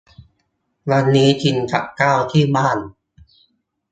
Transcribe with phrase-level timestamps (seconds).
[0.91, 2.77] วันนี้กินกับข้าวที่บ้าน